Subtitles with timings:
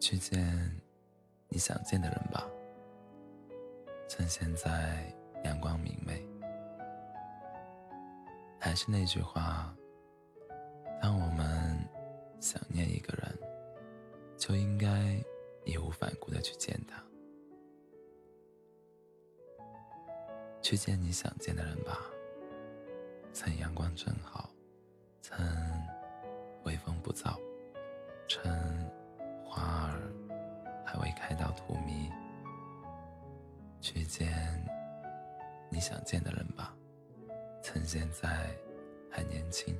[0.00, 0.80] 去见
[1.48, 2.48] 你想见的人吧。
[4.08, 6.26] 趁现在阳光明媚。
[8.58, 9.74] 还是那句话，
[11.00, 11.78] 当我们
[12.40, 13.38] 想念一个人，
[14.36, 14.88] 就应该
[15.64, 17.02] 义无反顾的去见他，
[20.60, 22.00] 去见你想见的人吧。
[23.32, 24.50] 趁阳光正好，
[25.22, 25.38] 趁
[26.64, 27.38] 微风不燥，
[28.28, 28.79] 趁
[31.00, 32.12] 会开到荼蘼，
[33.80, 34.28] 去见
[35.70, 36.76] 你想见的人吧。
[37.62, 38.54] 趁现在
[39.10, 39.74] 还年轻，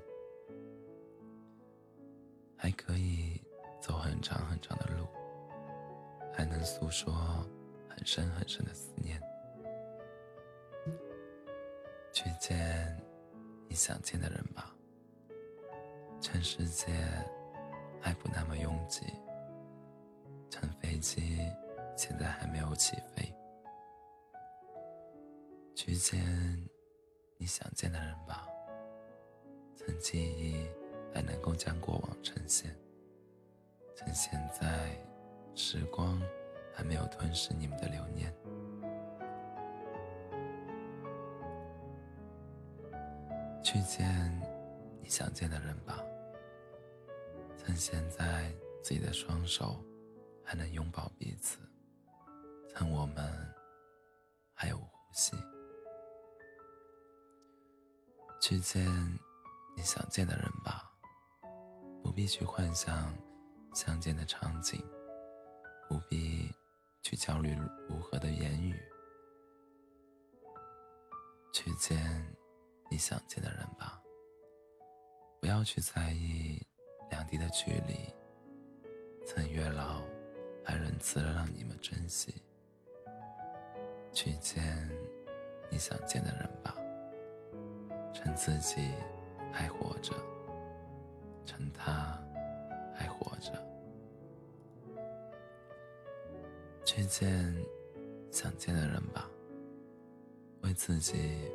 [2.57, 3.39] 还可以
[3.83, 5.07] 走很长很长的路，
[6.33, 7.13] 还能诉说
[7.87, 9.21] 很深很深的思念，
[12.13, 12.99] 去见
[13.69, 14.75] 你想见的人吧。
[16.19, 16.87] 趁世界
[18.01, 19.07] 还不那么拥挤，
[21.01, 21.41] 机
[21.97, 23.35] 现在还没有起飞，
[25.75, 26.21] 去见。
[27.43, 28.47] 你想见的人吧，
[29.75, 30.69] 趁记忆
[31.11, 32.71] 还能够将过往呈现，
[33.97, 34.95] 趁现在
[35.55, 36.21] 时光
[36.75, 38.31] 还没有吞噬你们的留念，
[43.63, 44.07] 去见
[45.01, 46.05] 你想见的人吧。
[47.57, 49.83] 趁现在自己的双手
[50.51, 51.61] 还能拥抱彼此，
[52.71, 53.55] 趁我们
[54.53, 55.37] 还有呼吸。
[58.41, 58.85] 去见
[59.77, 60.91] 你想见的人吧，
[62.03, 63.17] 不必去幻想
[63.75, 64.85] 相见的场景，
[65.89, 66.53] 不必
[67.01, 67.55] 去焦虑
[67.89, 68.75] 如何的言语。
[71.53, 72.37] 去见
[72.91, 74.03] 你想见的人吧，
[75.41, 76.61] 不要去在意
[77.09, 78.13] 两地的距离，
[79.25, 80.03] 趁月老
[80.71, 82.33] 还仁慈的让你们珍惜。
[84.13, 84.89] 去见
[85.69, 86.77] 你想见的人吧。
[88.15, 88.93] 趁自己
[89.51, 90.13] 还活着，
[91.45, 92.17] 趁他
[92.95, 93.53] 还活着，
[96.85, 97.53] 去见
[98.31, 99.29] 想见的人吧。
[100.63, 101.51] 为自己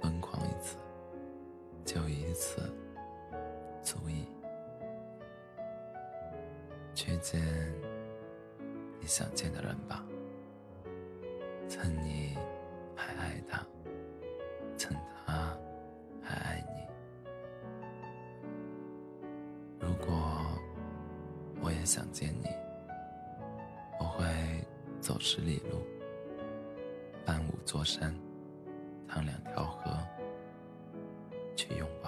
[0.00, 0.76] 疯狂一次，
[1.84, 2.60] 就一次
[3.82, 4.26] 足以。
[6.94, 7.42] 去见
[9.04, 10.02] 你想见的人吧。
[11.68, 12.38] 趁你
[12.96, 13.62] 还爱他，
[14.78, 15.54] 趁他。
[16.22, 18.48] 还爱你。
[19.78, 20.40] 如果
[21.60, 22.46] 我也想见你，
[24.00, 24.24] 我会
[25.02, 25.82] 走十里路，
[27.26, 28.18] 翻五座山，
[29.06, 29.98] 趟两条河，
[31.54, 32.03] 去拥抱。